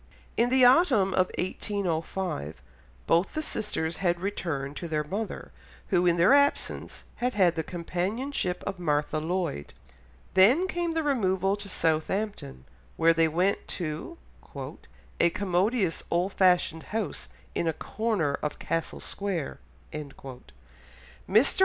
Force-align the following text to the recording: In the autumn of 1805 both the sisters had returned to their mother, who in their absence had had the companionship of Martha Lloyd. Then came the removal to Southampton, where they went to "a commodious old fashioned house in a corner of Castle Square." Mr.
In 0.35 0.49
the 0.49 0.65
autumn 0.65 1.13
of 1.13 1.29
1805 1.37 2.59
both 3.05 3.35
the 3.35 3.43
sisters 3.43 3.97
had 3.97 4.19
returned 4.19 4.75
to 4.77 4.87
their 4.87 5.03
mother, 5.03 5.51
who 5.89 6.07
in 6.07 6.15
their 6.17 6.33
absence 6.33 7.03
had 7.17 7.35
had 7.35 7.53
the 7.55 7.61
companionship 7.61 8.63
of 8.65 8.79
Martha 8.79 9.19
Lloyd. 9.19 9.75
Then 10.33 10.67
came 10.67 10.95
the 10.95 11.03
removal 11.03 11.55
to 11.55 11.69
Southampton, 11.69 12.65
where 12.97 13.13
they 13.13 13.27
went 13.27 13.67
to 13.77 14.17
"a 15.19 15.29
commodious 15.29 16.01
old 16.09 16.33
fashioned 16.33 16.81
house 16.97 17.29
in 17.53 17.67
a 17.67 17.71
corner 17.73 18.33
of 18.41 18.57
Castle 18.57 19.01
Square." 19.01 19.59
Mr. 19.93 20.29